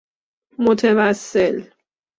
[0.59, 1.69] متوسل